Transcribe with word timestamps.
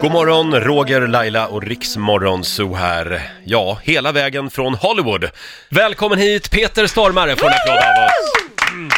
God 0.00 0.12
morgon, 0.12 0.60
Roger, 0.60 1.06
Laila 1.06 1.46
och 1.46 1.62
Riksmorgon 1.62 2.44
Zoo 2.44 2.74
här. 2.74 3.22
Ja, 3.44 3.78
hela 3.82 4.12
vägen 4.12 4.50
från 4.50 4.74
Hollywood. 4.74 5.30
Välkommen 5.68 6.18
hit, 6.18 6.50
Peter 6.50 6.86
Stormare 6.86 7.36
får 7.36 7.46
en 7.46 7.52
applåd 7.52 7.76
av 7.76 8.04
oss. 8.04 8.92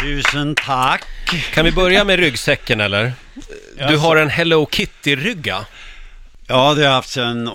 Tusen 0.00 0.54
tack. 0.54 1.04
Kan 1.54 1.64
vi 1.64 1.72
börja 1.72 2.04
med 2.04 2.18
ryggsäcken 2.18 2.80
eller? 2.80 3.12
Du 3.88 3.96
har 3.96 4.16
en 4.16 4.30
Hello 4.30 4.66
Kitty-rygga. 4.66 5.64
Ja, 6.46 6.74
det 6.74 6.80
har 6.80 6.88
jag 6.88 6.90
haft 6.90 7.08
sedan 7.10 7.48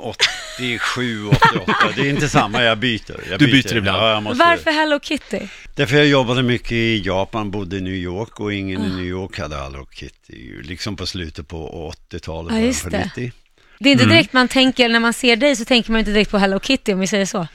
87, 0.58 1.28
88. 1.28 1.74
Det 1.96 2.02
är 2.02 2.10
inte 2.10 2.30
samma, 2.30 2.64
jag 2.64 2.78
byter. 2.78 3.30
Jag 3.30 3.40
Du 3.40 3.46
byter 3.46 3.76
ibland. 3.78 3.98
Ja, 3.98 4.14
jag 4.14 4.24
måste... 4.24 4.46
Varför 4.46 4.72
Hello 4.72 5.00
Kitty? 5.00 5.40
Därför 5.76 5.98
jag 5.98 6.08
jobbade 6.08 6.44
mycket 6.44 6.72
i 6.72 7.02
Japan, 7.06 7.52
bodde 7.52 7.78
i 7.78 7.82
New 7.82 7.94
York 7.94 8.40
och 8.40 8.54
ingen 8.54 8.86
i 8.86 8.90
New 8.90 9.06
York 9.06 9.40
hade 9.40 9.56
Hello 9.56 9.88
Kitty. 9.92 10.62
Liksom 10.62 10.96
på 10.96 11.06
slutet 11.06 11.48
på 11.48 11.94
80-talet, 12.12 12.24
Ja, 12.52 12.56
början 12.56 12.66
just 12.66 12.84
på 12.84 12.90
det. 12.90 13.12
90. 13.16 13.32
Det 13.80 13.90
är 13.90 13.94
inte 13.94 14.06
direkt 14.06 14.34
man 14.34 14.48
tänker, 14.48 14.90
när 14.90 15.00
man 15.00 15.14
ser 15.14 15.36
dig 15.36 15.56
så 15.56 15.66
tänker 15.66 15.92
man 15.92 16.00
inte 16.00 16.12
direkt 16.12 16.32
på 16.32 16.38
Hello 16.38 16.60
Kitty 16.60 16.94
om 16.94 17.00
vi 17.00 17.08
säger 17.08 17.26
så. 17.26 17.48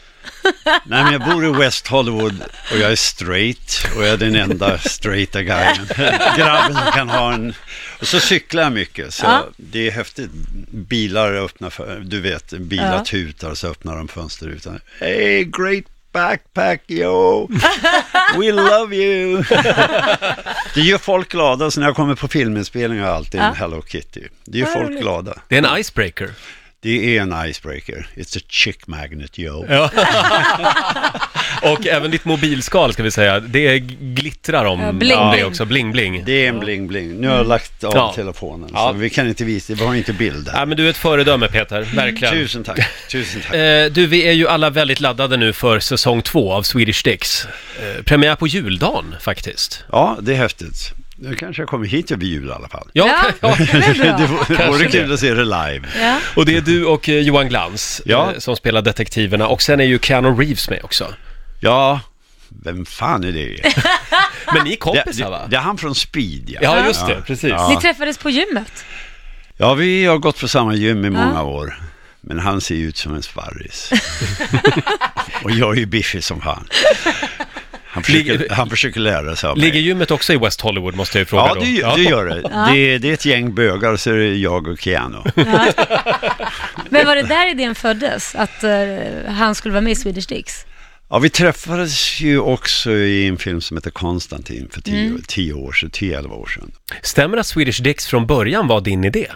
Nej, 0.84 1.04
men 1.04 1.12
jag 1.12 1.20
bor 1.24 1.46
i 1.46 1.50
West 1.50 1.86
Hollywood 1.86 2.42
och 2.72 2.78
jag 2.78 2.92
är 2.92 2.96
straight 2.96 3.86
och 3.96 4.02
jag 4.02 4.08
är 4.12 4.16
den 4.16 4.36
enda 4.36 4.78
straighta 4.78 5.42
guyen. 5.42 5.86
Grabben 6.36 6.74
som 6.76 6.92
kan 6.92 7.08
ha 7.08 7.32
en... 7.34 7.54
Och 8.00 8.06
så 8.06 8.20
cyklar 8.20 8.62
jag 8.62 8.72
mycket, 8.72 9.14
så 9.14 9.24
Ja. 9.26 9.46
det 9.56 9.86
är 9.86 9.90
häftigt. 9.90 10.30
Bilar 10.70 11.32
öppnar, 11.32 11.70
för, 11.70 12.00
du 12.04 12.20
vet, 12.20 12.50
bilar 12.52 12.94
Ja. 12.96 13.04
tutar 13.04 13.54
så 13.54 13.68
öppnar 13.68 13.96
de 13.96 14.08
fönsterrutan. 14.08 14.80
Hey, 15.00 15.44
great 15.44 15.84
backpack 16.12 16.82
yo! 16.88 17.48
We 18.38 18.52
love 18.52 18.96
you! 18.96 19.44
Det 20.74 20.80
gör 20.80 20.98
folk 20.98 21.28
glada, 21.28 21.70
så 21.70 21.80
när 21.80 21.86
jag 21.86 21.96
kommer 21.96 22.14
på 22.14 22.28
filminspelningar 22.28 23.02
har 23.02 23.10
jag 23.10 23.16
alltid 23.16 23.40
en. 23.40 23.54
Hello 23.54 23.82
Kitty. 23.82 24.20
Det 24.44 24.58
gör 24.58 24.66
folk 24.66 25.00
glada. 25.00 25.38
Det 25.48 25.58
är 25.58 25.62
en 25.72 25.78
icebreaker. 25.78 26.30
Det 26.82 27.16
är 27.16 27.22
en 27.22 27.34
icebreaker. 27.50 28.06
It's 28.16 28.38
a 28.38 28.40
chick 28.48 28.86
magnet 28.86 29.38
yo. 29.38 29.66
Ja. 29.68 29.90
och 31.62 31.86
även 31.86 32.10
ditt 32.10 32.24
mobilskal 32.24 32.92
ska 32.92 33.02
vi 33.02 33.10
säga, 33.10 33.40
det 33.40 33.78
glittrar 34.00 34.64
om, 34.64 34.80
Ja, 34.80 34.92
bling, 34.92 35.16
om 35.18 35.30
det 35.30 35.36
bling. 35.36 35.46
också, 35.46 35.64
bling-bling. 35.64 36.22
Det 36.26 36.44
är 36.44 36.48
en 36.48 36.60
bling-bling. 36.62 37.20
Nu 37.20 37.28
har 37.28 37.36
jag 37.36 37.46
lagt 37.46 37.84
av 37.84 37.92
Ja. 37.94 38.12
telefonen, 38.16 38.70
Ja. 38.72 38.88
så 38.88 38.92
vi 38.98 39.10
kan 39.10 39.28
inte 39.28 39.44
visa, 39.44 39.74
vi 39.74 39.84
har 39.84 39.94
inte 39.94 40.12
bild 40.12 40.48
Ja, 40.52 40.58
här. 40.58 40.66
men 40.66 40.76
du 40.76 40.86
är 40.86 40.90
ett 40.90 40.96
föredöme 40.96 41.48
Peter, 41.48 41.82
verkligen. 41.94 42.34
Tusen 42.34 42.64
tack, 42.64 42.80
tusen 43.10 43.40
tack. 43.40 43.54
Eh, 43.62 43.86
du, 43.92 44.06
vi 44.06 44.28
är 44.28 44.32
ju 44.32 44.48
alla 44.48 44.70
väldigt 44.70 45.00
laddade 45.00 45.36
nu 45.36 45.52
för 45.52 45.80
säsong 45.80 46.22
två 46.22 46.52
av 46.52 46.62
Swedish 46.62 47.04
Dicks. 47.04 47.46
Eh, 47.82 48.02
premiär 48.02 48.34
på 48.36 48.46
juldagen 48.46 49.14
faktiskt. 49.20 49.84
Ja, 49.92 50.18
det 50.22 50.32
är 50.32 50.36
häftigt. 50.36 50.92
Nu 51.24 51.34
kanske 51.34 51.62
jag 51.62 51.68
kommer 51.68 51.86
hit 51.86 52.10
över 52.10 52.24
jul 52.24 52.48
i 52.48 52.52
alla 52.52 52.68
fall. 52.68 52.88
Ja, 52.92 53.06
Ja. 53.06 53.32
ja. 53.40 53.54
Det 53.58 54.66
vore- 54.70 54.88
kul 54.88 55.12
att 55.12 55.20
se 55.20 55.34
det 55.34 55.44
live. 55.44 55.82
Ja. 56.00 56.18
och 56.36 56.46
det 56.46 56.56
är 56.56 56.60
du 56.60 56.84
och 56.84 57.08
eh, 57.08 57.18
Johan 57.18 57.48
Glans 57.48 58.02
Ja. 58.04 58.32
eh, 58.32 58.38
som 58.38 58.56
spelar 58.56 58.82
detektiverna 58.82 59.46
och 59.48 59.62
sen 59.62 59.80
är 59.80 59.84
ju 59.84 59.98
Keanu 59.98 60.28
Reeves 60.28 60.70
med 60.70 60.80
också. 60.84 61.14
Ja, 61.60 62.00
vem 62.64 62.86
fan 62.86 63.24
är 63.24 63.32
det? 63.32 63.60
Men 64.54 64.54
ni 64.54 64.60
är 64.60 64.64
Det, 64.70 64.76
kompisar 64.76 65.30
va? 65.30 65.38
det, 65.44 65.50
det 65.50 65.56
är 65.56 65.60
han 65.60 65.78
från 65.78 65.94
Speed, 65.94 66.50
ja. 66.50 66.58
Ja, 66.62 66.86
just 66.86 67.06
det, 67.06 67.22
precis. 67.26 67.50
Ja. 67.50 67.68
Ni 67.68 67.76
träffades 67.76 68.18
på 68.18 68.30
gymmet? 68.30 68.84
Ja, 69.56 69.74
vi 69.74 70.04
har 70.04 70.18
gått 70.18 70.40
på 70.40 70.48
samma 70.48 70.74
gym 70.74 71.04
i 71.04 71.10
många 71.10 71.42
år. 71.42 71.78
Men 72.20 72.38
han 72.38 72.60
ser 72.60 72.74
ju 72.74 72.88
ut 72.88 72.96
som 72.96 73.14
en 73.14 73.22
sparris. 73.22 73.90
och 75.42 75.50
jag 75.50 75.74
är 75.76 75.80
ju 75.80 75.86
biffig 75.86 76.24
som 76.24 76.40
fan. 76.40 76.68
Han 77.94 78.02
försöker, 78.02 78.32
Ligger- 78.38 78.54
han 78.54 78.70
försöker 78.70 79.00
lära 79.00 79.36
sig 79.36 79.48
av 79.50 79.56
mig. 79.58 79.66
Ligger 79.66 79.80
gymmet 79.80 80.10
också 80.10 80.32
i 80.32 80.36
West 80.36 80.60
Hollywood 80.60 80.94
måste 80.96 81.18
jag 81.18 81.20
ju 81.20 81.26
fråga 81.26 81.44
Ja, 81.48 81.54
då? 81.54 81.60
det, 81.60 81.66
gör- 81.70 81.96
det 81.96 82.02
gör 82.02 82.24
det. 82.26 82.40
det. 82.74 82.98
Det 82.98 83.08
är 83.08 83.14
ett 83.14 83.24
gäng 83.24 83.54
bögar, 83.54 83.96
så 83.96 84.10
är 84.10 84.14
det 84.16 84.34
jag 84.34 84.68
och 84.68 84.80
Keanu. 84.80 85.18
Men 86.90 87.06
var 87.06 87.16
det 87.16 87.22
där 87.22 87.50
idén 87.50 87.74
föddes? 87.74 88.34
Att 88.34 88.64
eh, 88.64 88.70
han 89.28 89.54
skulle 89.54 89.72
vara 89.72 89.80
med 89.82 89.92
i 89.92 89.96
Swedish 89.96 90.28
Dicks? 90.28 90.64
Ja, 91.10 91.18
vi 91.18 91.30
träffades 91.30 92.20
ju 92.20 92.38
också 92.40 92.92
i 92.92 93.26
en 93.28 93.38
film 93.38 93.60
som 93.60 93.76
heter 93.76 93.90
Konstantin 93.90 94.68
för 94.72 94.80
tio, 94.80 95.06
Mm. 95.06 95.22
tio 95.28 95.52
år 95.52 95.72
sedan, 95.72 95.90
10-11 95.90 96.30
år 96.32 96.46
sedan. 96.46 96.72
Stämmer 97.02 97.36
att 97.38 97.46
Swedish 97.46 97.82
Dicks 97.82 98.06
från 98.06 98.26
början 98.26 98.66
var 98.66 98.80
din 98.80 99.04
idé? 99.04 99.26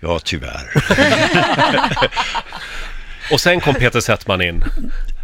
Ja, 0.00 0.18
tyvärr. 0.24 0.70
Och 3.32 3.40
sen 3.40 3.60
kom 3.60 3.74
Peter 3.74 4.00
Settman 4.00 4.42
in 4.42 4.64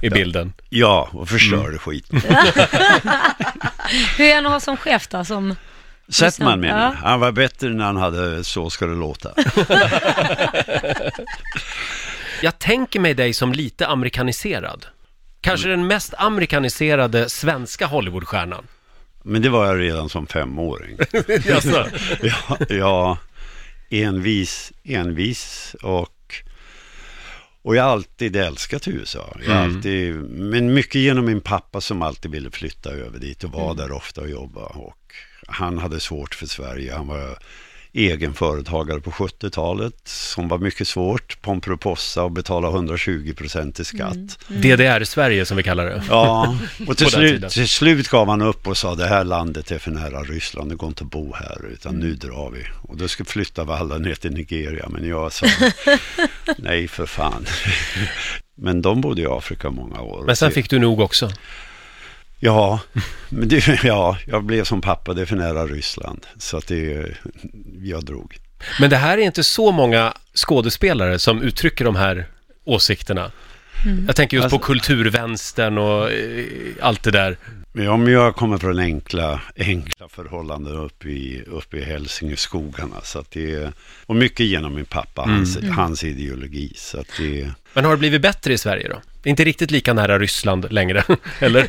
i 0.03 0.11
bilden. 0.11 0.53
Ja, 0.69 1.09
och 1.12 1.28
förstörde 1.28 1.66
Mm. 1.66 1.78
skiten. 1.78 2.21
Hur 4.19 4.25
är 4.27 4.34
han 4.34 4.47
att 4.47 4.53
ha 4.53 4.61
som 4.61 4.77
chef 4.77 5.09
då? 5.09 5.25
Som... 5.25 5.55
Settman 6.09 6.61
menar 6.61 6.83
jag. 6.83 6.91
Ja. 6.93 6.97
Han 7.03 7.21
var 7.21 7.33
bättre 7.33 7.69
när 7.69 7.84
han 7.84 7.97
hade 7.97 8.44
Så 8.44 8.71
ska 8.71 8.87
det 8.87 8.94
låta. 8.94 9.31
Jag 12.43 12.59
tänker 12.59 13.00
mig 13.00 13.15
dig 13.15 13.33
som 13.33 13.53
lite 13.53 13.87
amerikaniserad. 13.87 14.87
Kanske 15.41 15.69
den 15.69 15.87
mest 15.87 16.15
amerikaniserade 16.19 17.28
svenska 17.28 17.87
Hollywoodstjärnan. 17.87 18.65
Men 19.22 19.43
det 19.43 19.49
var 19.49 19.67
jag 19.67 19.81
redan 19.81 20.09
som 20.09 20.27
femåring. 20.27 20.99
Jaså? 21.44 21.87
Ja, 22.22 22.56
ja 22.69 23.19
envis, 23.91 24.72
envis 24.84 25.77
och 25.82 26.09
och 27.62 27.76
jag 27.76 27.82
har 27.82 27.91
alltid 27.91 28.37
älskat 28.37 28.88
USA. 28.88 29.37
Jag 29.47 29.54
har 29.54 29.62
alltid, 29.62 30.15
men 30.31 30.75
mycket 30.75 31.00
genom 31.00 31.25
min 31.25 31.41
pappa 31.41 31.81
som 31.81 32.03
alltid 32.03 32.31
ville 32.31 32.50
flytta 32.50 32.91
över 32.91 33.19
dit 33.19 33.44
och 33.44 33.53
var 33.53 33.75
där 33.75 33.93
ofta 33.93 34.21
och 34.21 34.31
jobba. 34.31 34.65
Och 34.65 35.15
han 35.47 35.78
hade 35.78 36.00
svårt 36.00 36.34
för 36.34 36.47
Sverige. 36.47 36.94
Han 36.94 37.06
var 37.06 37.38
egen 37.92 38.34
företagare 38.34 39.00
på 39.00 39.10
70-talet 39.10 39.94
som 40.04 40.48
var 40.48 40.58
mycket 40.58 40.88
svårt. 40.88 41.42
Pomperipossa 41.42 42.22
och 42.22 42.30
betala 42.30 42.68
120 42.68 43.34
procent 43.36 43.80
i 43.80 43.84
skatt. 43.84 44.38
DDR-Sverige 44.48 45.44
som 45.44 45.56
vi 45.56 45.62
kallar 45.62 45.86
det. 45.86 46.02
Ja, 46.08 46.56
och 46.86 46.96
till 46.96 47.06
slut, 47.06 47.48
till 47.48 47.68
slut 47.68 48.08
gav 48.08 48.28
han 48.28 48.42
upp 48.42 48.66
och 48.66 48.76
sa 48.76 48.94
det 48.94 49.06
här 49.06 49.24
landet 49.24 49.70
är 49.70 49.78
för 49.78 49.90
nära 49.90 50.22
Ryssland, 50.22 50.70
det 50.70 50.76
går 50.76 50.88
inte 50.88 51.04
att 51.04 51.10
bo 51.10 51.34
här 51.34 51.66
utan 51.72 51.94
nu 51.94 52.14
drar 52.14 52.50
vi. 52.50 52.64
Och 52.82 52.96
då 52.96 53.08
ska 53.08 53.24
flytta 53.24 53.64
vi 53.64 53.72
alla 53.72 53.98
ner 53.98 54.14
till 54.14 54.32
Nigeria, 54.32 54.88
men 54.88 55.08
jag 55.08 55.32
sa 55.32 55.46
nej 56.58 56.88
för 56.88 57.06
fan. 57.06 57.46
Men 58.62 58.82
de 58.82 59.00
bodde 59.00 59.22
i 59.22 59.26
Afrika 59.26 59.70
många 59.70 60.00
år. 60.00 60.24
Men 60.26 60.36
sen 60.36 60.50
fick 60.50 60.70
du 60.70 60.78
nog 60.78 61.00
också. 61.00 61.30
Ja, 62.40 62.80
men 63.28 63.48
det, 63.48 63.80
ja, 63.84 64.18
jag 64.26 64.44
blev 64.44 64.64
som 64.64 64.80
pappa, 64.80 65.14
det 65.14 65.22
är 65.22 65.26
för 65.26 65.36
nära 65.36 65.66
Ryssland. 65.66 66.26
Så 66.38 66.56
att 66.56 66.66
det, 66.66 67.16
jag 67.82 68.04
drog. 68.04 68.36
Men 68.80 68.90
det 68.90 68.96
här 68.96 69.18
är 69.18 69.22
inte 69.22 69.44
så 69.44 69.72
många 69.72 70.14
skådespelare 70.34 71.18
som 71.18 71.42
uttrycker 71.42 71.84
de 71.84 71.96
här 71.96 72.26
åsikterna. 72.64 73.30
Jag 74.06 74.16
tänker 74.16 74.36
just 74.36 74.50
på 74.50 74.56
Alltså- 74.56 74.66
kulturvänstern 74.66 75.78
och 75.78 76.10
eh, 76.12 76.44
allt 76.80 77.02
det 77.02 77.10
där. 77.10 77.36
Men 77.72 77.88
om 77.88 78.08
jag 78.08 78.36
kommer 78.36 78.58
från 78.58 78.78
enkla, 78.78 79.40
enkla 79.56 80.08
förhållanden 80.08 80.76
uppe 80.76 81.08
i, 81.08 81.42
uppe 81.46 81.76
i 81.76 81.84
Hälsingeskogarna. 81.84 82.96
Så 83.02 83.18
att 83.18 83.30
det 83.30 83.54
är, 83.54 83.72
och 84.06 84.16
mycket 84.16 84.46
genom 84.46 84.74
min 84.74 84.84
pappa, 84.84 85.22
hans, 85.22 85.58
hans 85.76 86.04
ideologi. 86.04 86.72
Så 86.76 87.00
att 87.00 87.06
det, 87.18 87.50
Men 87.74 87.84
har 87.84 87.90
det 87.92 87.96
blivit 87.98 88.22
bättre 88.22 88.52
i 88.52 88.58
Sverige 88.58 88.88
då? 88.88 89.00
Inte 89.25 89.44
riktigt 89.44 89.70
lika 89.70 89.92
nära 89.92 90.19
Ryssland 90.19 90.72
längre, 90.72 91.04
eller? 91.41 91.69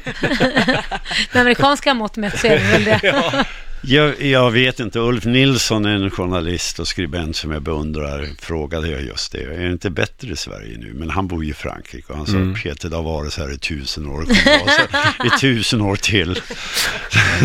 Med 1.34 1.42
amerikanska 1.42 1.94
mått 1.94 2.18
mätt 2.18 2.40
så 2.40 2.48
är 2.48 2.60
det 2.60 2.72
väl 2.72 2.84
det. 2.84 3.46
jag, 3.82 4.22
jag 4.22 4.52
vet 4.52 4.80
inte, 4.80 5.00
Ulf 5.00 5.26
Nilsson, 5.26 5.86
en 5.86 6.12
journalist 6.12 6.80
och 6.80 6.88
skribent 6.88 7.36
som 7.36 7.52
jag 7.52 7.62
beundrar, 7.62 8.28
frågade 8.40 8.88
jag 8.88 9.02
just 9.02 9.32
det. 9.32 9.44
Är 9.44 9.60
det 9.60 9.72
inte 9.72 9.90
bättre 9.90 10.32
i 10.32 10.36
Sverige 10.36 10.78
nu? 10.78 10.94
Men 10.94 11.10
han 11.10 11.28
bor 11.28 11.44
ju 11.44 11.52
i 11.52 11.54
Frankrike 11.54 12.14
och 12.14 12.18
han 12.18 12.28
sa, 12.28 12.62
Peter, 12.64 12.90
det 12.90 12.96
har 12.96 13.04
varit 13.04 13.34
så 13.34 13.42
här 13.42 13.54
i 13.54 13.58
tusen 13.58 14.08
år, 14.08 14.26
i 15.26 15.40
tusen 15.40 15.82
år 15.82 15.96
till. 15.96 16.42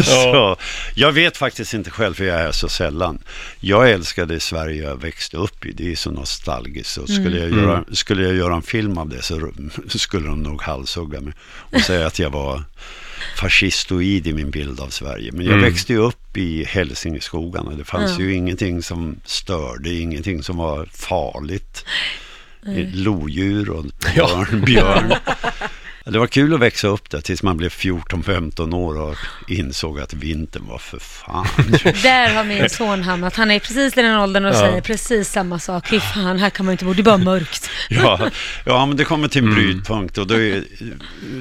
så, 0.04 0.56
jag 0.94 1.12
vet 1.12 1.36
faktiskt 1.36 1.74
inte 1.74 1.90
själv, 1.90 2.14
för 2.14 2.24
jag 2.24 2.40
är 2.40 2.52
så 2.52 2.68
sällan. 2.68 3.18
Jag 3.60 3.90
älskade 3.90 4.40
Sverige 4.40 4.82
jag 4.82 5.00
växte 5.00 5.36
upp 5.36 5.66
i, 5.66 5.72
det 5.72 5.92
är 5.92 5.96
så 5.96 6.10
nostalgiskt. 6.10 6.90
Så 6.90 7.06
skulle, 7.06 7.38
jag 7.38 7.50
göra, 7.50 7.84
skulle 7.92 8.22
jag 8.22 8.34
göra 8.34 8.54
en 8.54 8.62
film 8.62 8.98
av 8.98 9.08
det 9.08 9.22
så 9.22 9.52
skulle 9.98 10.26
de 10.26 10.42
nog 10.42 10.62
halshugga 10.62 11.20
mig 11.20 11.32
och 11.72 11.80
säga 11.80 12.06
att 12.06 12.18
jag 12.18 12.30
var 12.30 12.62
fascistoid 13.36 14.26
i 14.26 14.32
min 14.32 14.50
bild 14.50 14.80
av 14.80 14.88
Sverige. 14.88 15.32
Men 15.32 15.46
jag 15.46 15.58
växte 15.58 15.92
ju 15.92 15.98
upp 15.98 16.25
i 16.38 16.64
Hälsingeskogarna. 16.64 17.70
Det 17.70 17.84
fanns 17.84 18.18
Ja. 18.18 18.24
ju 18.24 18.34
ingenting 18.34 18.82
som 18.82 19.20
störde, 19.24 19.94
ingenting 19.94 20.42
som 20.42 20.56
var 20.56 20.86
farligt. 20.92 21.84
Lodjur 22.94 23.70
och 23.70 23.84
björn. 24.14 24.64
björn. 24.66 25.14
Det 26.10 26.18
var 26.18 26.26
kul 26.26 26.54
att 26.54 26.60
växa 26.60 26.88
upp 26.88 27.10
där 27.10 27.20
tills 27.20 27.42
man 27.42 27.56
blev 27.56 27.68
14-15 27.70 28.74
år 28.74 29.00
och 29.00 29.16
insåg 29.48 30.00
att 30.00 30.14
vintern 30.14 30.66
var 30.66 30.78
för 30.78 30.98
fan. 30.98 31.46
Där 32.02 32.34
har 32.34 32.44
min 32.44 32.70
son 32.70 33.02
hamnat. 33.02 33.36
Han 33.36 33.50
är 33.50 33.58
precis 33.58 33.96
i 33.98 34.02
den 34.02 34.18
åldern 34.20 34.44
och 34.44 34.54
Ja. 34.54 34.60
säger 34.60 34.80
precis 34.80 35.28
samma 35.30 35.58
sak. 35.58 35.88
Fy 35.88 36.00
fan, 36.00 36.38
här 36.38 36.50
kan 36.50 36.66
man 36.66 36.72
inte 36.72 36.84
bo. 36.84 36.92
Det 36.94 37.00
är 37.00 37.04
bara 37.04 37.18
mörkt. 37.18 37.70
Ja, 37.88 38.30
ja, 38.64 38.86
men 38.86 38.96
det 38.96 39.04
kommer 39.04 39.28
till 39.28 39.44
en 39.44 39.54
brytpunkt 39.54 40.18
och 40.18 40.26
då 40.26 40.34
är, 40.34 40.64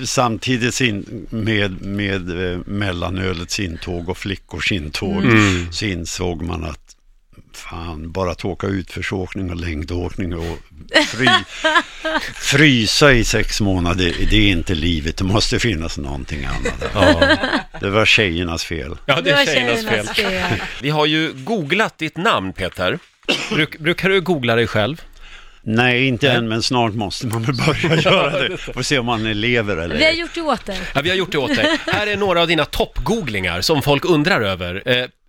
samtidigt 0.05 0.73
sin, 0.73 1.27
med, 1.29 1.81
med 1.81 2.51
eh, 2.53 2.59
mellanölets 2.65 3.59
intåg 3.59 4.09
och 4.09 4.17
flickors 4.17 4.71
intåg 4.71 5.23
så 5.71 5.85
insåg 5.85 6.41
man 6.41 6.63
att 6.63 6.94
fan, 7.55 8.11
bara 8.11 8.31
att 8.31 8.45
åka 8.45 8.67
utförsåkning 8.67 9.49
och 9.49 9.55
längdåkning 9.55 10.33
och 10.35 10.57
fry, 11.07 11.27
frysa 12.35 13.13
i 13.13 13.23
sex 13.23 13.61
månader, 13.61 14.13
det 14.29 14.35
är 14.37 14.51
inte 14.51 14.75
livet. 14.75 15.17
Det 15.17 15.23
måste 15.23 15.59
finnas 15.59 15.97
någonting 15.97 16.45
annat. 16.45 16.91
Ja, 16.93 17.37
Det 17.79 17.89
var 17.89 18.05
tjejernas 18.05 18.63
fel. 18.63 18.95
ja 19.05 19.21
det 19.21 19.29
är 19.31 19.45
tjejernas 19.45 19.85
fel. 19.85 20.05
fel. 20.07 20.61
Vi 20.81 20.89
har 20.89 21.05
ju 21.05 21.33
googlat 21.33 21.97
ditt 21.97 22.17
namn, 22.17 22.53
Peter. 22.53 22.99
Bruk, 23.49 23.77
brukar 23.79 24.09
du 24.09 24.21
googla 24.21 24.55
dig 24.55 24.67
själv? 24.67 25.01
Nej, 25.67 26.07
inte 26.07 26.31
än, 26.31 26.47
men 26.47 26.63
snart 26.63 26.93
måste 26.93 27.27
man 27.27 27.43
väl 27.43 27.55
börja 27.55 27.95
göra 28.01 28.47
det. 28.47 28.57
Får 28.57 28.81
se 28.81 28.99
om 28.99 29.05
man 29.05 29.23
lever 29.41 29.77
eller 29.77 29.95
Vi 29.97 30.05
har 30.05 30.11
gjort 30.11 30.33
det 30.33 30.41
åt 30.41 30.65
dig. 30.65 30.79
Ja, 30.93 31.01
vi 31.01 31.09
har 31.09 31.15
gjort 31.17 31.31
det 31.31 31.37
åt 31.37 31.55
dig. 31.55 31.77
Här 31.87 32.07
är 32.07 32.17
några 32.17 32.41
av 32.41 32.47
dina 32.47 32.65
toppgooglingar 32.65 33.61
som 33.61 33.81
folk 33.81 34.05
undrar 34.05 34.41
över. 34.41 34.83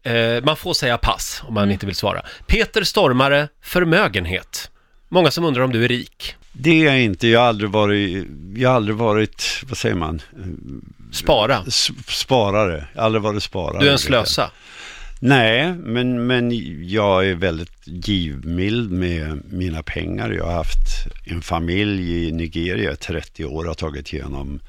Eh, 0.07 0.45
man 0.45 0.57
får 0.57 0.75
säga 0.75 0.99
pass 0.99 1.43
om 1.49 1.55
man 1.55 1.71
inte 1.71 1.87
vill 1.87 1.95
svara. 1.95 2.23
Peter 2.47 2.83
Stormare, 2.85 3.49
förmögenhet. 3.63 4.71
Många 5.09 5.31
som 5.31 5.45
undrar 5.45 5.63
om 5.63 5.73
du 5.73 5.85
är 5.85 5.89
rik. 5.89 6.35
Det 6.53 6.71
är 6.71 6.85
jag 6.85 7.01
inte. 7.03 7.29
Jag 7.29 7.41
har 7.41 7.47
aldrig 7.47 7.71
varit, 7.71 8.27
jag 8.57 8.69
har 8.69 8.77
aldrig 8.77 8.97
varit 8.97 9.63
vad 9.69 9.79
säger 9.79 9.95
man, 9.95 10.23
Spara. 11.13 11.65
S- 11.67 11.89
sparare. 12.09 12.89
Jag 12.95 13.01
har 13.01 13.07
aldrig 13.07 13.23
varit 13.23 13.43
sparare. 13.43 13.81
Du 13.81 13.89
är 13.89 13.93
en 13.93 13.99
slösa. 13.99 14.51
Nej, 15.21 15.73
men, 15.75 16.27
men 16.27 16.51
jag 16.89 17.29
är 17.29 17.35
väldigt 17.35 17.73
givmild 17.85 18.91
med 18.91 19.41
mina 19.53 19.83
pengar. 19.83 20.31
Jag 20.31 20.45
har 20.45 20.53
haft 20.53 21.07
en 21.25 21.43
familj 21.43 22.27
i 22.29 22.33
Nigeria 22.33 22.93
i 22.93 22.97
30 22.97 23.45
år 23.45 23.63
och 23.63 23.69
har 23.69 23.75
tagit 23.75 24.13
igenom 24.13 24.61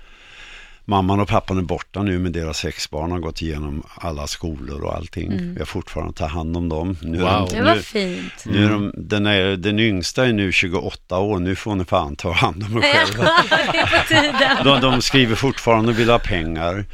Mamman 0.89 1.19
och 1.19 1.27
pappan 1.27 1.57
är 1.57 1.61
borta 1.61 2.03
nu 2.03 2.19
men 2.19 2.31
deras 2.31 2.57
sex 2.57 2.89
barn 2.89 3.11
har 3.11 3.19
gått 3.19 3.41
igenom 3.41 3.83
alla 3.95 4.27
skolor 4.27 4.83
och 4.83 4.95
allting. 4.95 5.55
Jag 5.59 5.67
fortfarande 5.67 6.13
tar 6.13 6.27
hand 6.27 6.57
om 6.57 6.69
dem. 6.69 6.97
Nu 7.01 7.17
är 7.17 7.39
Wow. 7.39 7.47
de, 7.49 7.55
Det 7.55 7.61
var 7.63 7.75
nu, 7.75 7.81
fint. 7.81 8.45
nu 8.45 8.65
är 8.65 8.69
de, 8.69 8.91
den, 8.97 9.25
är, 9.25 9.57
den 9.57 9.79
yngsta 9.79 10.27
är 10.27 10.33
nu 10.33 10.51
28 10.51 11.17
år, 11.19 11.39
nu 11.39 11.55
får 11.55 11.75
ni 11.75 11.85
fan 11.85 12.15
ta 12.15 12.31
hand 12.31 12.63
om 12.63 12.77
er 12.77 12.81
själva. 12.81 14.63
De, 14.63 14.81
de 14.81 15.01
skriver 15.01 15.35
fortfarande 15.35 15.91
och 15.91 15.99
vill 15.99 16.09
ha 16.09 16.19
pengar. 16.19 16.85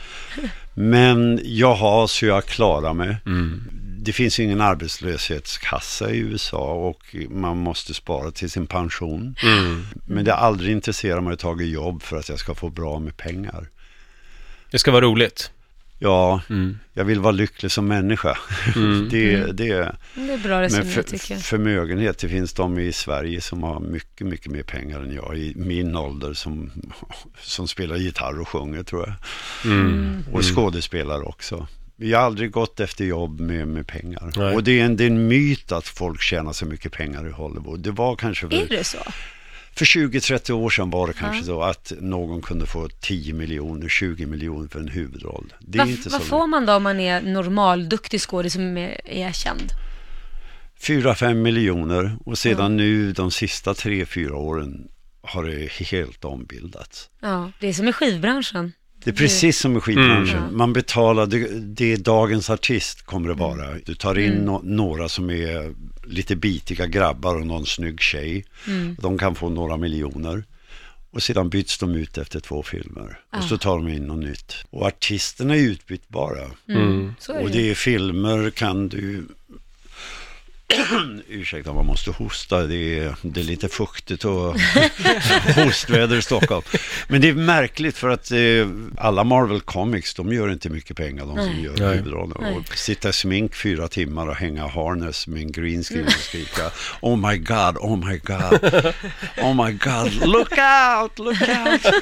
Men 0.74 1.40
jag 1.44 1.76
har 1.76 2.08
så 2.08 2.26
jag 2.26 2.46
klarar 2.46 2.94
mig. 2.94 3.18
Det 4.06 4.14
finns 4.14 4.40
ingen 4.40 4.62
arbetslöshetskassa 4.62 6.12
i 6.12 6.18
USA 6.18 6.74
och 6.74 7.16
man 7.30 7.58
måste 7.58 7.94
spara 7.94 8.32
till 8.32 8.50
sin 8.50 8.68
pension. 8.68 9.36
Men 10.06 10.26
det 10.26 10.32
har 10.32 10.38
aldrig 10.48 10.72
intresserat 10.72 11.24
mig 11.24 11.34
att 11.34 11.40
ta 11.40 11.62
jobb 11.62 12.04
för 12.04 12.18
att 12.18 12.30
jag 12.30 12.40
ska 12.40 12.56
få 12.56 12.70
bra 12.70 13.00
med 13.00 13.18
pengar. 13.18 13.68
Det 14.72 14.80
ska 14.80 14.92
vara 14.92 15.06
roligt. 15.06 15.52
Ja, 16.00 16.42
Mm. 16.50 16.80
jag 16.94 17.06
vill 17.06 17.20
vara 17.20 17.32
lycklig 17.32 17.72
som 17.72 17.88
människa. 17.88 18.38
det, 19.10 19.38
det, 19.38 19.54
Det 19.54 20.34
är 20.34 20.38
bra 20.38 20.52
men 20.52 20.62
resonerat 20.62 20.94
för, 20.94 21.04
tycker 21.04 21.34
jag. 21.34 21.44
förmögenhet, 21.44 22.18
det 22.18 22.30
finns 22.30 22.54
de 22.54 22.80
i 22.80 22.94
Sverige 22.94 23.42
som 23.42 23.64
har 23.64 23.80
mycket, 23.80 24.28
mycket 24.28 24.52
mer 24.52 24.64
pengar 24.64 25.00
än 25.00 25.14
jag 25.14 25.38
i 25.38 25.54
min 25.56 25.96
ålder 25.96 26.34
som, 26.34 26.72
som 27.40 27.68
spelar 27.68 27.96
gitarr 27.96 28.40
och 28.40 28.48
sjunger 28.50 28.84
tror 28.84 29.06
jag. 29.08 29.16
Mm. 29.74 30.24
Och 30.32 30.56
skådespelare 30.56 31.22
också. 31.24 31.68
Jag 31.96 32.20
har 32.20 32.26
aldrig 32.26 32.52
gått 32.52 32.80
efter 32.80 33.06
jobb 33.06 33.40
med, 33.40 33.68
med 33.68 33.88
pengar. 33.88 34.32
Nej. 34.36 34.56
Och 34.56 34.64
det 34.64 34.80
är, 34.80 34.86
en, 34.86 34.98
det 34.98 35.04
är 35.04 35.08
en 35.08 35.28
myt 35.28 35.72
att 35.72 35.88
folk 35.88 36.22
tjänar 36.22 36.54
så 36.54 36.66
mycket 36.66 36.92
pengar 36.92 37.28
i 37.28 37.32
Hollywood. 37.32 37.80
Det 37.80 37.92
var 37.92 38.16
kanske 38.16 38.46
Är 38.46 38.50
för, 38.50 38.68
det 38.68 38.84
så? 38.84 38.98
för 39.76 39.86
20-30 39.86 40.52
år 40.52 40.70
sedan 40.70 40.90
var 40.90 41.08
det 41.08 41.14
kanske 41.14 41.38
Ja. 41.38 41.44
så 41.46 41.62
att 41.64 41.94
någon 42.00 42.42
kunde 42.42 42.66
få 42.66 42.90
10 43.02 43.34
miljoner, 43.34 43.90
20 43.90 44.26
miljoner 44.26 44.68
för 44.68 44.80
en 44.80 44.88
huvudroll. 44.88 45.54
Det 45.60 45.78
är 45.78 45.82
Vad, 45.82 45.90
inte 45.90 46.10
vad 46.10 46.22
så. 46.22 46.28
får 46.28 46.48
man 46.48 46.66
då 46.66 46.74
om 46.74 46.84
man 46.84 47.00
är 47.00 47.22
normal, 47.22 47.90
duktig 47.90 48.22
skådis 48.22 48.54
som 48.54 48.78
är 48.78 49.02
erkänd? 49.06 49.64
4-5 50.82 51.34
miljoner 51.34 52.18
och 52.26 52.38
sedan 52.38 52.78
nu 52.78 53.12
de 53.14 53.32
sista 53.32 53.74
3-4 53.74 54.32
åren 54.32 54.88
har 55.22 55.44
det 55.44 55.72
helt 55.72 56.26
ombildats. 56.26 57.10
Ja, 57.20 57.52
det 57.60 57.68
är 57.68 57.74
som 57.74 57.88
i 57.88 57.94
skivbranschen. 57.94 58.74
Det 59.04 59.10
är 59.10 59.16
precis 59.16 59.60
som 59.60 59.78
i 59.78 59.80
skivbranschen. 59.80 60.38
Mm. 60.44 60.58
Man 60.58 60.74
betalar, 60.74 61.26
det, 61.26 61.48
det 61.60 61.94
är 61.94 61.98
dagens 61.98 62.50
artist 62.50 63.02
kommer 63.02 63.28
det 63.30 63.34
vara. 63.36 63.78
Du 63.86 63.96
tar 63.96 64.20
in 64.20 64.32
Mm. 64.34 64.46
no, 64.46 64.62
några 64.64 65.10
som 65.10 65.30
är 65.30 65.74
lite 66.08 66.36
bitiga 66.36 66.86
grabbar 66.88 67.36
och 67.36 67.48
någon 67.48 67.66
snygg 67.66 68.02
tjej. 68.02 68.46
Mm. 68.68 68.96
De 69.00 69.18
kan 69.18 69.36
få 69.36 69.50
några 69.50 69.78
miljoner. 69.78 70.44
Och 71.12 71.24
sedan 71.24 71.50
byts 71.50 71.78
de 71.78 71.96
ut 71.96 72.18
efter 72.18 72.40
två 72.40 72.64
filmer. 72.64 73.20
Och 73.38 73.44
så 73.44 73.58
tar 73.58 73.78
de 73.78 73.88
in 73.88 74.04
något 74.08 74.20
nytt. 74.26 74.54
Och 74.70 74.86
artisterna 74.88 75.56
är 75.56 75.60
utbytbara. 75.60 76.46
Mm. 76.70 77.14
Så 77.20 77.34
är 77.34 77.40
Och 77.44 77.48
det. 77.50 77.54
det 77.58 77.70
är 77.70 77.76
filmer 77.76 78.50
kan 78.50 78.88
du... 78.88 79.28
Ursäkta, 81.28 81.74
man 81.74 81.86
måste 81.86 82.12
hosta. 82.12 82.64
Det 82.64 83.00
är, 83.00 83.16
det 83.22 83.40
är 83.40 83.44
lite 83.44 83.70
fuktigt 83.70 84.26
och 84.26 84.56
hostväder 85.56 86.18
i 86.18 86.22
Stockholm. 86.22 86.62
Men 87.08 87.22
det 87.22 87.30
är 87.30 87.34
märkligt 87.34 87.98
för 87.98 88.10
att 88.10 88.32
eh, 88.32 88.38
alla 88.98 89.24
Marvel 89.24 89.62
Comics, 89.62 90.14
de 90.14 90.34
gör 90.34 90.52
inte 90.52 90.70
mycket 90.70 90.98
pengar, 90.98 91.26
de 91.26 91.36
som 91.38 91.46
Nej. 91.54 91.64
gör 91.64 91.94
huvudrollen. 91.94 92.54
Och 92.56 92.78
sitta 92.78 93.10
i 93.10 93.14
smink 93.14 93.56
fyra 93.56 93.88
timmar 93.88 94.28
och 94.28 94.36
hänga 94.36 94.68
harness 94.68 95.28
med 95.28 95.42
en 95.42 95.52
green 95.52 95.84
screen 95.84 96.06
och 96.06 96.12
skrika 96.12 96.72
Oh 97.02 97.30
my 97.30 97.38
God, 97.38 97.78
oh 97.78 98.08
my 98.10 98.18
God, 98.18 98.94
oh 99.38 99.66
my 99.66 99.72
God, 99.74 100.14
look 100.28 100.52
out, 100.52 101.20
look 101.20 101.42
out. 101.42 101.94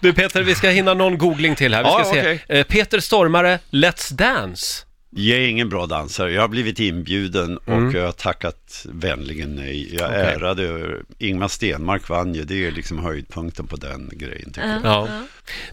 Du 0.00 0.12
Peter, 0.12 0.42
vi 0.42 0.54
ska 0.54 0.68
hinna 0.68 0.94
någon 0.94 1.18
googling 1.18 1.54
till 1.56 1.74
här. 1.74 1.82
Vi 1.84 1.90
ska 1.90 1.98
Ja, 1.98 2.04
se. 2.04 2.20
okej. 2.20 2.44
Eh, 2.48 2.64
Peter 2.66 3.00
Stormare, 3.00 3.58
Let's 3.70 4.12
Dance. 4.14 4.84
Jag 5.16 5.38
är 5.38 5.46
ingen 5.48 5.68
bra 5.68 5.86
dansare. 5.86 6.32
Jag 6.32 6.40
har 6.40 6.48
blivit 6.48 6.80
inbjuden 6.80 7.56
och 7.58 7.68
Mm. 7.68 7.96
jag 7.96 8.04
har 8.04 8.12
tackat 8.12 8.86
vänligen 8.88 9.54
nej. 9.54 9.94
Jag 9.94 10.08
Okej. 10.10 10.20
ärade, 10.20 10.90
Ingmar 11.18 11.48
Stenmark 11.48 12.08
vann 12.08 12.34
ju, 12.34 12.44
det 12.44 12.66
är 12.66 12.70
liksom 12.72 12.98
höjdpunkten 12.98 13.66
på 13.66 13.76
den 13.76 14.10
grejen 14.12 14.52
tycker 14.52 14.68
jag. 14.68 14.80
Ja. 14.84 15.08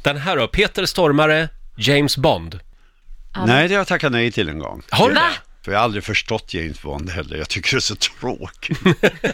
Den 0.04 0.18
här 0.18 0.38
då, 0.38 0.48
Peter 0.48 0.86
Stormare, 0.86 1.50
James 1.78 2.18
Bond. 2.18 2.60
Ja. 3.34 3.46
Nej, 3.46 3.68
det 3.68 3.74
har 3.74 3.80
jag 3.80 3.88
tackat 3.88 4.12
nej 4.12 4.32
till 4.32 4.50
en 4.50 4.60
gång. 4.60 4.82
Har 4.90 5.10
du 5.10 5.16
Va? 5.16 5.22
det? 5.22 5.51
För 5.66 5.72
jag 5.72 5.80
har 5.80 5.84
aldrig 5.84 6.04
förstått 6.04 6.54
James 6.54 6.82
Bond 6.82 7.10
heller. 7.10 7.38
Jag 7.38 7.50
tycker 7.50 7.72
det 7.72 7.78
är 7.78 7.80
så 7.80 7.96
tråkigt. 7.96 8.80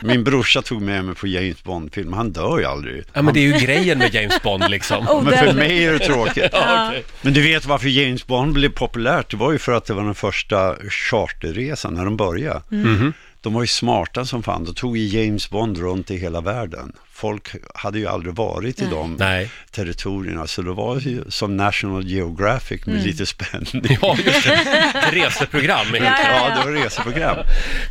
Min 0.01 0.23
brorsa 0.23 0.61
tog 0.61 0.81
med 0.81 1.05
mig 1.05 1.15
på 1.15 1.27
James 1.27 1.63
Bond-film. 1.63 2.13
Han 2.13 2.31
dör 2.31 2.59
ju 2.59 2.65
aldrig. 2.65 3.03
Ja, 3.13 3.21
men 3.21 3.33
det 3.33 3.39
är 3.39 3.53
ju 3.59 3.65
grejen 3.65 3.97
med 3.97 4.13
James 4.13 4.41
Bond 4.43 4.69
liksom. 4.69 5.07
Oh, 5.07 5.23
Men 5.23 5.37
för 5.37 5.53
mig 5.53 5.85
är 5.85 5.93
det 5.93 5.99
tråkigt. 5.99 6.49
Ja, 6.51 6.87
okej. 6.89 7.03
Men 7.21 7.33
du 7.33 7.41
vet 7.41 7.65
varför 7.65 7.87
James 7.87 8.27
Bond 8.27 8.53
blev 8.53 8.69
populärt? 8.69 9.31
Det 9.31 9.37
var 9.37 9.51
ju 9.51 9.57
för 9.59 9.71
att 9.71 9.85
det 9.85 9.93
var 9.93 10.03
den 10.03 10.15
första 10.15 10.75
charterresan 10.89 11.93
när 11.93 12.05
de 12.05 12.17
började. 12.17 12.61
Mhm. 12.69 13.13
De 13.41 13.53
var 13.53 13.61
ju 13.61 13.67
smarta 13.67 14.25
som 14.25 14.43
fan. 14.43 14.63
Då 14.63 14.73
tog 14.73 14.97
ju 14.97 15.21
James 15.23 15.49
Bond 15.49 15.77
runt 15.77 16.11
i 16.11 16.17
hela 16.17 16.41
världen. 16.41 16.91
Folk 17.13 17.47
hade 17.75 17.99
ju 17.99 18.07
aldrig 18.07 18.35
varit 18.35 18.79
i 18.79 18.83
Nej. 18.83 18.91
de 18.91 19.15
Nej. 19.19 19.49
territorierna. 19.71 20.47
Så 20.47 20.61
det 20.61 20.71
var 20.73 20.99
ju 20.99 21.23
som 21.29 21.57
National 21.57 22.07
Geographic 22.07 22.85
med 22.85 23.03
lite 23.05 23.25
spänning. 23.25 23.97
Ja, 24.01 24.15
just 24.25 24.43
det. 24.47 24.93
Reseprogram. 25.11 25.85
Ja, 25.93 25.97
ja, 26.03 26.11
Ja, 26.23 26.49
ja. 26.49 26.55
det 26.65 26.71
var 26.71 26.83
reseprogram. 26.83 27.37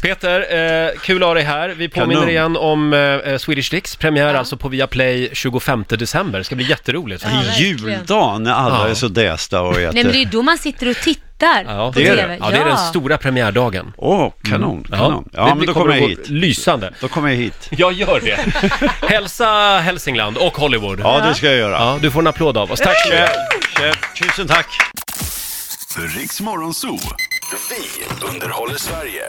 Peter, 0.03 0.41
eh, 0.87 0.91
kul 1.01 1.23
att 1.23 1.27
ha 1.27 1.35
dig 1.35 1.43
här. 1.43 1.69
Vi 1.69 1.89
påminner 1.89 2.15
Kanon. 2.15 2.29
igen 2.31 2.57
om 2.57 2.93
eh, 2.93 3.37
Swedish 3.39 3.71
Dicks 3.71 3.97
premiär 3.97 4.35
alltså 4.35 4.57
på 4.57 4.69
Viaplay 4.69 5.31
25 5.33 5.85
december. 5.89 6.39
Det 6.39 6.45
ska 6.45 6.55
bli 6.57 6.69
jätteroligt. 6.71 7.25
Ja, 7.25 7.43
juldagen 7.59 8.43
när 8.43 8.53
alla 8.53 8.77
Ja. 8.85 8.89
är 8.89 8.95
så 8.95 9.09
dästa 9.09 9.63
och 9.63 9.73
äter. 9.81 9.93
Nej 9.95 10.05
men 10.05 10.13
det 10.13 10.19
är 10.19 10.25
ju 10.25 10.31
då 10.31 10.43
man 10.43 10.59
sitter 10.59 10.89
och 10.91 10.97
tittar 10.97 11.26
Ja, 11.39 11.93
på 11.93 11.99
det 11.99 12.07
är 12.09 12.17
TV. 12.17 12.27
det. 12.27 12.37
Ja, 12.41 12.51
det 12.51 12.57
är 12.57 12.65
den 12.65 12.77
stora 12.79 13.19
premiärdagen. 13.19 13.93
Åh, 13.97 14.33
kanon, 14.45 14.85
kanon. 14.85 15.29
Ja, 15.33 15.45
det 15.49 15.55
men 15.55 15.67
då 15.67 15.73
kommer 15.75 15.95
jag 15.95 16.09
hit. 16.09 16.29
Lysande. 16.29 16.95
Då 17.01 17.09
kommer 17.09 17.29
jag 17.29 17.37
hit. 17.37 17.69
Jag 17.71 17.93
gör 17.93 18.21
det. 18.21 18.37
Hälsa 19.09 19.79
Hälsingland 19.79 20.37
och 20.37 20.57
Hollywood. 20.57 21.01
Ja, 21.01 21.21
det 21.29 21.35
ska 21.35 21.47
jag 21.47 21.57
göra. 21.57 21.73
Ja, 21.73 21.99
du 22.03 22.11
får 22.11 22.21
en 22.21 22.27
applåd 22.27 22.57
av 22.57 22.73
oss. 22.73 22.81
Tack 22.81 23.03
så 23.03 23.09
mycket. 23.09 23.31
Chef, 23.77 23.97
tusen 24.19 24.47
tack. 24.49 24.67
Riks 26.17 26.41
Morgonzoo. 26.41 26.99
Vi 27.71 28.27
underhåller 28.35 28.77
Sverige. 28.77 29.23